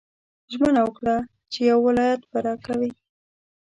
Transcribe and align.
ژمنه 0.51 0.81
وکړه 0.83 1.15
چې 1.51 1.59
یو 1.69 1.79
ولایت 1.87 2.21
به 2.31 2.39
راکوې. 2.45 2.91